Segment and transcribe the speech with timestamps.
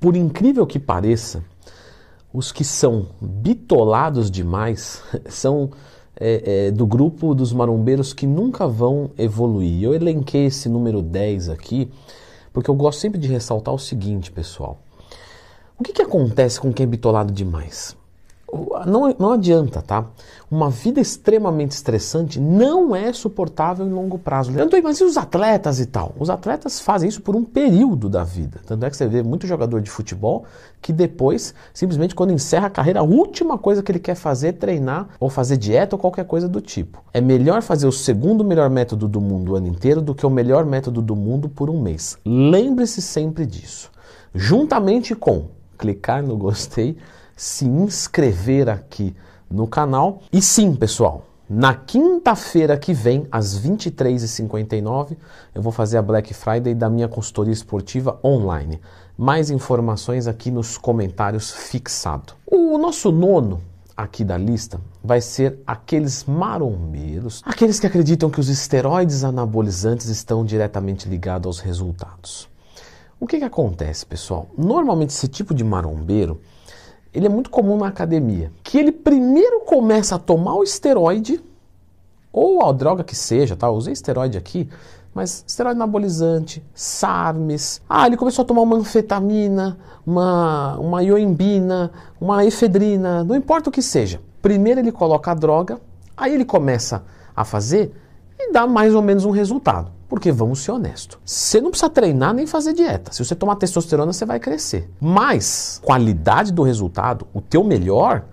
[0.00, 1.44] Por incrível que pareça,
[2.32, 5.70] os que são bitolados demais são
[6.18, 9.84] é, é, do grupo dos marombeiros que nunca vão evoluir.
[9.84, 11.90] Eu elenquei esse número 10 aqui
[12.52, 14.82] porque eu gosto sempre de ressaltar o seguinte, pessoal.
[15.78, 17.96] O que, que acontece com quem é bitolado demais?
[18.86, 20.06] Não, não adianta, tá?
[20.50, 24.50] Uma vida extremamente estressante não é suportável em longo prazo.
[24.50, 26.12] Leandro, mas e os atletas e tal?
[26.18, 28.60] Os atletas fazem isso por um período da vida.
[28.66, 30.44] Tanto é que você vê muito jogador de futebol
[30.82, 34.52] que depois, simplesmente quando encerra a carreira, a última coisa que ele quer fazer é
[34.52, 37.04] treinar ou fazer dieta ou qualquer coisa do tipo.
[37.12, 40.30] É melhor fazer o segundo melhor método do mundo o ano inteiro do que o
[40.30, 42.18] melhor método do mundo por um mês.
[42.24, 43.90] Lembre-se sempre disso.
[44.34, 46.96] Juntamente com clicar no gostei
[47.40, 49.16] se inscrever aqui
[49.50, 50.20] no canal.
[50.30, 55.16] E sim, pessoal, na quinta-feira que vem, às 23h59,
[55.54, 58.78] eu vou fazer a Black Friday da minha consultoria esportiva online.
[59.16, 62.34] Mais informações aqui nos comentários fixado.
[62.44, 63.62] O nosso nono
[63.96, 70.44] aqui da lista vai ser aqueles marombeiros, aqueles que acreditam que os esteroides anabolizantes estão
[70.44, 72.50] diretamente ligados aos resultados.
[73.18, 74.50] O que, que acontece, pessoal?
[74.58, 76.38] Normalmente esse tipo de marombeiro
[77.12, 81.40] ele é muito comum na academia, que ele primeiro começa a tomar o esteroide,
[82.32, 83.66] ou a droga que seja, tá?
[83.66, 84.68] Eu usei esteroide aqui,
[85.12, 87.82] mas esteroide anabolizante, SARMs.
[87.88, 93.72] Ah, ele começou a tomar uma anfetamina, uma, uma ioimbina, uma efedrina, não importa o
[93.72, 94.20] que seja.
[94.40, 95.80] Primeiro ele coloca a droga,
[96.16, 97.02] aí ele começa
[97.34, 97.92] a fazer
[98.38, 99.90] e dá mais ou menos um resultado.
[100.10, 101.18] Porque vamos ser honestos.
[101.24, 103.12] Você não precisa treinar nem fazer dieta.
[103.12, 104.90] Se você tomar testosterona, você vai crescer.
[105.00, 108.24] Mas qualidade do resultado, o teu melhor,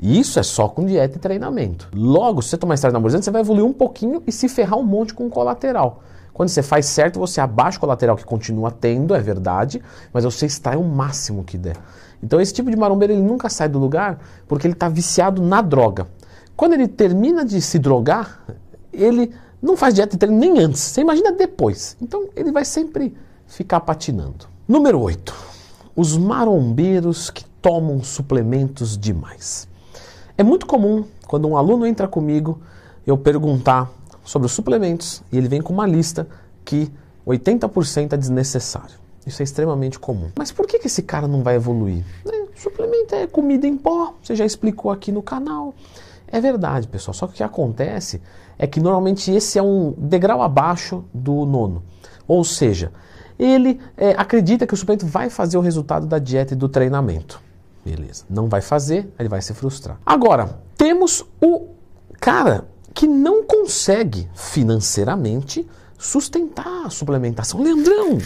[0.00, 1.88] isso é só com dieta e treinamento.
[1.94, 4.82] Logo, se você tomar esteroide anabolizante, você vai evoluir um pouquinho e se ferrar um
[4.82, 6.02] monte com colateral.
[6.32, 9.82] Quando você faz certo, você abaixa o colateral que continua tendo, é verdade,
[10.14, 11.76] mas você extrai o máximo que der.
[12.22, 15.60] Então esse tipo de marombeiro ele nunca sai do lugar porque ele está viciado na
[15.60, 16.06] droga.
[16.56, 18.40] Quando ele termina de se drogar,
[18.92, 19.30] ele
[19.60, 20.80] não faz dieta e treino nem antes.
[20.80, 21.96] Você imagina depois.
[22.00, 24.46] Então ele vai sempre ficar patinando.
[24.66, 25.34] Número 8.
[25.94, 29.68] Os marombeiros que tomam suplementos demais.
[30.36, 32.60] É muito comum quando um aluno entra comigo
[33.06, 33.90] eu perguntar
[34.24, 36.28] sobre os suplementos e ele vem com uma lista
[36.64, 36.90] que
[37.26, 38.96] 80% é desnecessário.
[39.26, 40.30] Isso é extremamente comum.
[40.36, 42.04] Mas por que, esse cara não vai evoluir?
[42.26, 45.74] É, suplemento é comida em pó, você já explicou aqui no canal.
[46.28, 47.14] É verdade, pessoal.
[47.14, 48.20] Só que o que acontece
[48.58, 51.82] é que normalmente esse é um degrau abaixo do nono.
[52.26, 52.92] Ou seja,
[53.38, 57.40] ele é, acredita que o suplemento vai fazer o resultado da dieta e do treinamento.
[57.84, 58.24] Beleza.
[58.28, 59.98] Não vai fazer, ele vai se frustrar.
[60.04, 61.68] Agora, temos o
[62.20, 65.66] cara que não consegue financeiramente
[65.98, 67.62] sustentar a suplementação.
[67.62, 68.18] Leandrão,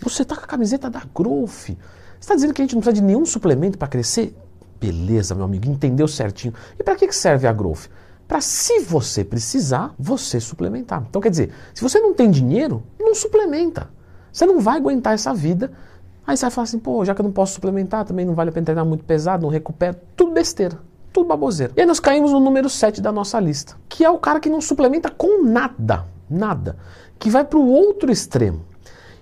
[0.00, 1.50] você está com a camiseta da Growth.
[1.50, 1.76] Você
[2.20, 4.34] está dizendo que a gente não precisa de nenhum suplemento para crescer?
[4.80, 6.54] Beleza, meu amigo, entendeu certinho.
[6.78, 7.88] E para que serve a Growth?
[8.26, 11.04] para se você precisar, você suplementar.
[11.08, 13.88] Então quer dizer, se você não tem dinheiro, não suplementa.
[14.32, 15.70] Você não vai aguentar essa vida.
[16.26, 18.50] Aí você vai falar assim, pô, já que eu não posso suplementar, também não vale
[18.50, 19.96] a pena treinar muito pesado, não recupero.
[20.16, 20.78] Tudo besteira,
[21.12, 21.72] tudo baboseira.
[21.76, 24.48] E aí nós caímos no número 7 da nossa lista, que é o cara que
[24.48, 26.76] não suplementa com nada, nada,
[27.18, 28.64] que vai para o outro extremo.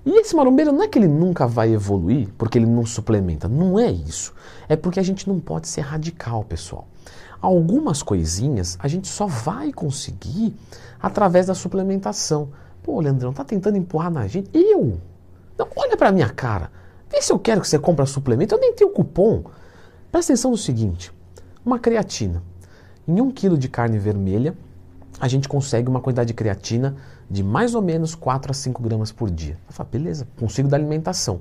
[0.04, 3.78] E esse marombeiro não é que ele nunca vai evoluir porque ele não suplementa, não
[3.78, 4.34] é isso.
[4.68, 6.88] É porque a gente não pode ser radical, pessoal
[7.42, 10.54] algumas coisinhas a gente só vai conseguir
[11.02, 12.50] através da suplementação.
[12.84, 14.48] Pô, Leandrão, tá tentando empurrar na gente?
[14.54, 15.00] Eu?
[15.58, 16.70] Não, olha pra minha cara.
[17.10, 18.54] Vê se eu quero que você compre suplemento.
[18.54, 19.42] Eu nem tenho cupom.
[20.10, 21.12] Presta atenção no seguinte:
[21.66, 22.42] uma creatina.
[23.06, 24.56] Em um quilo de carne vermelha,
[25.20, 26.96] a gente consegue uma quantidade de creatina
[27.32, 29.56] de mais ou menos 4 a 5 gramas por dia.
[29.66, 31.40] Eu falo, beleza, consigo da alimentação.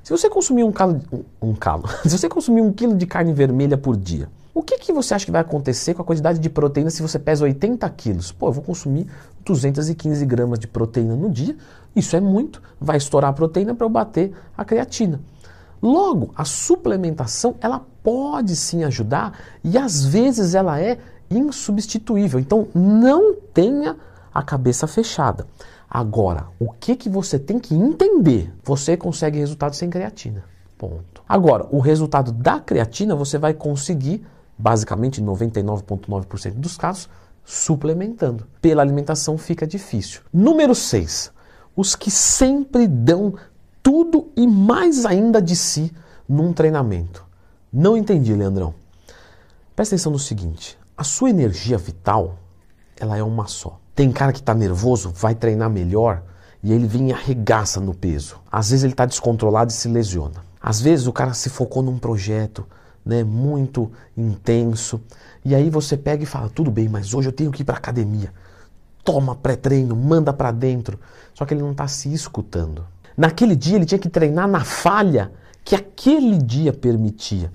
[0.00, 3.32] Se você consumir um calo, um, um calo, se você consumir um quilo de carne
[3.32, 6.48] vermelha por dia, o que, que você acha que vai acontecer com a quantidade de
[6.48, 8.30] proteína se você pesa 80 quilos?
[8.30, 9.08] Pô, eu vou consumir
[9.44, 11.56] 215 gramas de proteína no dia,
[11.96, 15.20] isso é muito, vai estourar a proteína para eu bater a creatina.
[15.82, 20.96] Logo, a suplementação ela pode sim ajudar e às vezes ela é
[21.28, 22.38] insubstituível.
[22.38, 23.96] Então não tenha
[24.34, 25.46] a cabeça fechada.
[25.88, 28.52] Agora, o que, que você tem que entender?
[28.64, 30.44] Você consegue resultado sem creatina.
[30.76, 31.22] Ponto.
[31.28, 34.26] Agora, o resultado da creatina você vai conseguir
[34.58, 37.08] basicamente 99,9% dos casos,
[37.44, 38.46] suplementando.
[38.60, 40.22] Pela alimentação fica difícil.
[40.32, 41.32] Número 6.
[41.76, 43.34] Os que sempre dão
[43.82, 45.92] tudo e mais ainda de si
[46.28, 47.24] num treinamento.
[47.72, 48.74] Não entendi, Leandrão.
[49.76, 52.38] Presta atenção no seguinte: a sua energia vital,
[52.96, 53.80] ela é uma só.
[53.94, 56.22] Tem cara que está nervoso, vai treinar melhor
[56.62, 58.36] e ele vem e arregaça no peso.
[58.50, 60.42] Às vezes ele está descontrolado e se lesiona.
[60.60, 62.66] Às vezes o cara se focou num projeto
[63.04, 65.00] né, muito intenso,
[65.44, 67.76] e aí você pega e fala: tudo bem, mas hoje eu tenho que ir para
[67.76, 68.32] academia.
[69.04, 70.98] Toma pré-treino, manda para dentro.
[71.34, 72.86] Só que ele não está se escutando.
[73.14, 75.30] Naquele dia ele tinha que treinar na falha
[75.62, 77.52] que aquele dia permitia.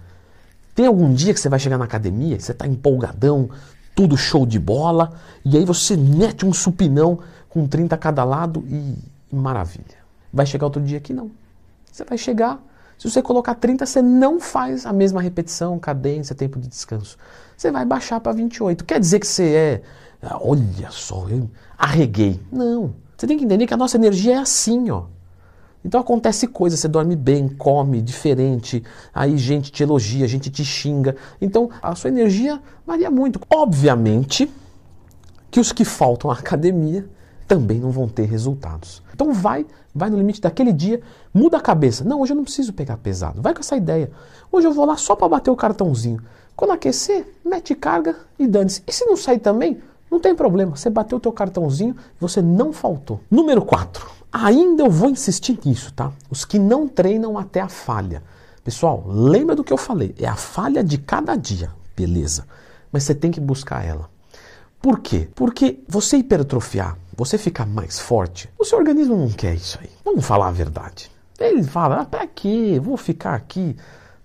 [0.76, 3.50] Tem algum dia que você vai chegar na academia, você está empolgadão,
[4.00, 5.12] tudo show de bola,
[5.44, 7.20] e aí você mete um supinão
[7.50, 8.96] com 30 a cada lado e,
[9.30, 10.00] maravilha.
[10.32, 11.30] Vai chegar outro dia que não.
[11.92, 12.64] Você vai chegar
[12.98, 17.18] se você colocar 30, você não faz a mesma repetição, cadência, tempo de descanso.
[17.58, 18.86] Você vai baixar para 28.
[18.86, 19.82] Quer dizer que você
[20.22, 22.40] é, olha só, eu arreguei.
[22.50, 22.94] Não.
[23.18, 25.08] Você tem que entender que a nossa energia é assim, ó.
[25.84, 28.84] Então acontece coisa, você dorme bem, come diferente,
[29.14, 31.16] aí gente te elogia, gente te xinga.
[31.40, 33.40] Então a sua energia varia muito.
[33.50, 34.52] Obviamente
[35.50, 37.08] que os que faltam à academia
[37.48, 39.02] também não vão ter resultados.
[39.14, 41.02] Então vai, vai no limite daquele dia,
[41.34, 42.04] muda a cabeça.
[42.04, 43.42] Não, hoje eu não preciso pegar pesado.
[43.42, 44.12] Vai com essa ideia.
[44.52, 46.22] Hoje eu vou lá só para bater o cartãozinho.
[46.56, 48.84] Quando aquecer, mete carga e dane-se.
[48.86, 49.80] E se não sair também,
[50.12, 50.76] não tem problema.
[50.76, 53.22] Você bateu o teu cartãozinho, você não faltou.
[53.32, 54.19] Número 4.
[54.32, 56.12] Ainda eu vou insistir nisso, tá?
[56.30, 58.22] Os que não treinam até a falha.
[58.64, 60.14] Pessoal, lembra do que eu falei?
[60.20, 62.46] É a falha de cada dia, beleza?
[62.92, 64.10] Mas você tem que buscar ela.
[64.82, 65.28] Por quê?
[65.34, 69.90] Porque você hipertrofiar, você ficar mais forte, o seu organismo não quer isso aí.
[70.06, 71.12] Vamos falar a verdade.
[71.40, 72.80] Ele fala, ah, pra quê?
[72.82, 73.76] Vou ficar aqui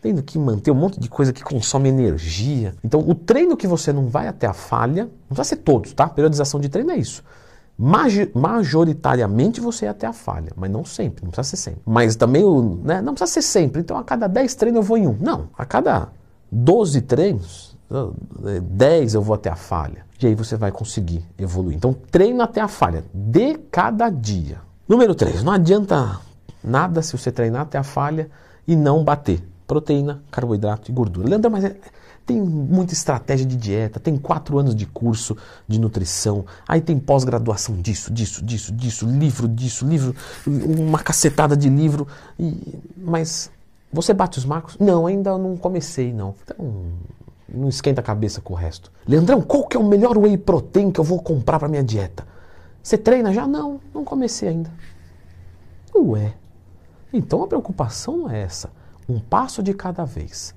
[0.02, 2.74] tendo que manter um monte de coisa que consome energia.
[2.84, 6.06] Então, o treino que você não vai até a falha, não precisa ser todos, tá?
[6.06, 7.24] Periodização de treino é isso.
[7.76, 11.82] Majoritariamente você é até a falha, mas não sempre, não precisa ser sempre.
[11.84, 12.44] Mas também
[12.84, 13.80] né, não precisa ser sempre.
[13.80, 15.16] Então, a cada 10 treinos eu vou em um.
[15.20, 16.08] Não, a cada
[16.52, 17.74] 12 treinos
[18.62, 20.04] 10 eu vou até a falha.
[20.20, 21.76] E aí você vai conseguir evoluir.
[21.76, 24.58] Então treina até a falha, de cada dia.
[24.88, 26.18] Número 3, não adianta
[26.62, 28.30] nada se você treinar até a falha
[28.66, 29.42] e não bater.
[29.66, 31.28] Proteína, carboidrato e gordura.
[31.28, 31.76] Leandro, mas é,
[32.26, 35.36] tem muita estratégia de dieta, tem quatro anos de curso
[35.68, 40.14] de nutrição, aí tem pós-graduação disso, disso, disso, disso, livro disso, livro,
[40.46, 42.08] uma cacetada de livro.
[42.38, 43.50] E, mas
[43.92, 44.78] você bate os marcos?
[44.78, 46.34] Não, ainda não comecei, não.
[46.42, 46.84] Então,
[47.46, 48.90] não esquenta a cabeça com o resto.
[49.06, 52.26] Leandrão, qual que é o melhor whey protein que eu vou comprar para minha dieta?
[52.82, 53.46] Você treina já?
[53.46, 54.70] Não, não comecei ainda.
[55.94, 56.34] Ué.
[57.12, 58.70] Então a preocupação não é essa.
[59.08, 60.54] Um passo de cada vez.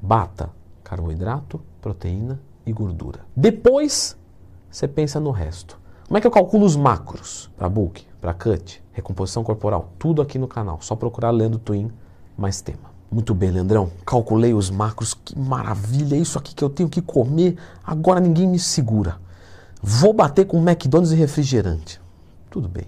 [0.00, 0.59] Bata
[0.90, 3.20] carboidrato, proteína e gordura.
[3.36, 4.16] Depois
[4.68, 5.78] você pensa no resto.
[6.08, 9.92] Como é que eu calculo os macros para bulk, para cut, recomposição corporal?
[10.00, 10.80] Tudo aqui no canal.
[10.82, 11.92] Só procurar Lendo Twin
[12.36, 12.90] mais tema.
[13.08, 13.92] Muito bem, Leandrão.
[14.04, 15.14] Calculei os macros.
[15.14, 16.16] Que maravilha!
[16.16, 17.56] É isso aqui que eu tenho que comer.
[17.84, 19.20] Agora ninguém me segura.
[19.80, 22.00] Vou bater com McDonald's e refrigerante.
[22.50, 22.86] Tudo bem.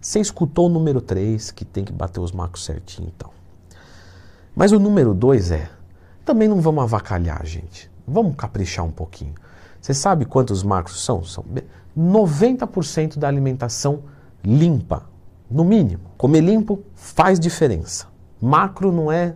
[0.00, 3.30] Você escutou o número 3, que tem que bater os macros certinho então.
[4.56, 5.77] Mas o número 2 é.
[6.28, 7.90] Também não vamos avacalhar, gente.
[8.06, 9.32] Vamos caprichar um pouquinho.
[9.80, 11.24] Você sabe quantos macros são?
[11.24, 11.42] São
[11.98, 14.00] 90% da alimentação
[14.44, 15.04] limpa,
[15.50, 16.02] no mínimo.
[16.18, 18.08] Comer limpo faz diferença.
[18.38, 19.34] Macro não é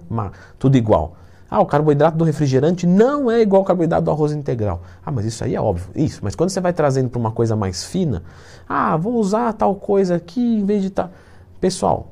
[0.58, 1.16] tudo igual.
[1.48, 4.82] Ah, o carboidrato do refrigerante não é igual ao carboidrato do arroz integral.
[5.02, 5.88] Ah, mas isso aí é óbvio.
[5.94, 8.22] Isso, mas quando você vai trazendo para uma coisa mais fina,
[8.68, 11.10] ah, vou usar tal coisa aqui em vez de tal.
[11.58, 12.08] Pessoal,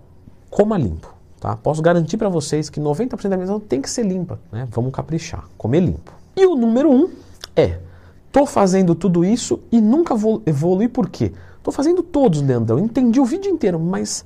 [0.49, 1.10] coma limpo.
[1.41, 1.57] Tá?
[1.57, 4.39] Posso garantir para vocês que 90% da alimentação tem que ser limpa.
[4.53, 4.69] Né?
[4.71, 6.13] Vamos caprichar, comer limpo.
[6.37, 7.09] E o número um
[7.57, 7.79] é:
[8.31, 11.33] tô fazendo tudo isso e nunca vou evoluir por quê?
[11.63, 12.79] Tô fazendo todos, Leandrão.
[12.79, 14.25] Entendi o vídeo inteiro, mas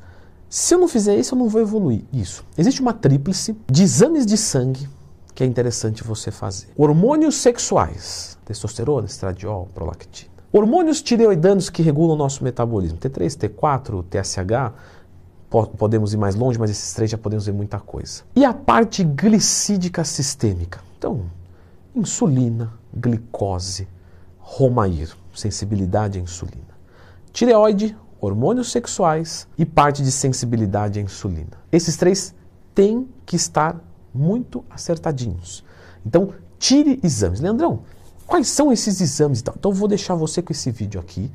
[0.49, 2.03] se eu não fizer isso, eu não vou evoluir.
[2.13, 2.45] Isso.
[2.59, 4.89] Existe uma tríplice de exames de sangue
[5.35, 6.69] que é interessante você fazer.
[6.77, 10.31] Hormônios sexuais, testosterona, estradiol, prolactina.
[10.53, 14.73] Hormônios tireoidanos que regulam o nosso metabolismo, T3, T4, TSH,
[15.63, 18.23] podemos ir mais longe, mas esses três já podemos ver muita coisa.
[18.35, 20.81] E a parte glicídica sistêmica.
[20.99, 21.23] Então,
[21.95, 23.87] insulina, glicose,
[24.39, 26.75] romair, sensibilidade à insulina.
[27.33, 31.53] Tireoide, hormônios sexuais e parte de sensibilidade à insulina.
[31.71, 32.35] Esses três
[32.75, 33.81] têm que estar
[34.13, 35.65] muito acertadinhos.
[36.05, 37.41] Então, tire exames.
[37.41, 37.83] Leandrão,
[38.27, 39.41] quais são esses exames?
[39.41, 41.31] Então, vou deixar você com esse vídeo aqui,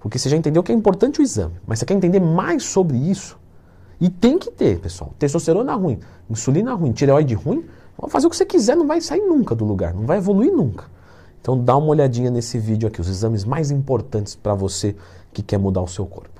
[0.00, 2.96] porque você já entendeu que é importante o exame, mas você quer entender mais sobre
[2.96, 3.38] isso?
[4.00, 5.12] E tem que ter, pessoal.
[5.18, 5.98] Testosterona ruim,
[6.30, 7.64] insulina ruim, tireoide ruim,
[7.98, 10.52] Pode fazer o que você quiser, não vai sair nunca do lugar, não vai evoluir
[10.52, 10.84] nunca.
[11.40, 14.94] Então dá uma olhadinha nesse vídeo aqui, os exames mais importantes para você
[15.32, 16.37] que quer mudar o seu corpo.